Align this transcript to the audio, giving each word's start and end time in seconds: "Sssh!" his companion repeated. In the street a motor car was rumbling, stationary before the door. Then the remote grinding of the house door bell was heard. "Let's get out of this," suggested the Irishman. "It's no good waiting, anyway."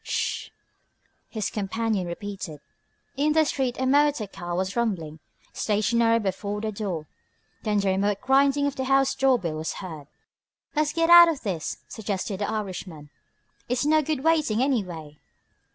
"Sssh!" 0.03 0.49
his 1.29 1.51
companion 1.51 2.07
repeated. 2.07 2.59
In 3.17 3.33
the 3.33 3.45
street 3.45 3.75
a 3.79 3.85
motor 3.85 4.25
car 4.25 4.55
was 4.55 4.75
rumbling, 4.75 5.19
stationary 5.53 6.17
before 6.17 6.59
the 6.59 6.71
door. 6.71 7.05
Then 7.61 7.79
the 7.81 7.89
remote 7.89 8.19
grinding 8.19 8.65
of 8.65 8.75
the 8.75 8.85
house 8.85 9.13
door 9.13 9.37
bell 9.37 9.57
was 9.57 9.73
heard. 9.73 10.07
"Let's 10.75 10.91
get 10.93 11.11
out 11.11 11.29
of 11.29 11.41
this," 11.43 11.83
suggested 11.87 12.39
the 12.39 12.49
Irishman. 12.49 13.11
"It's 13.69 13.85
no 13.85 14.01
good 14.01 14.23
waiting, 14.23 14.63
anyway." 14.63 15.19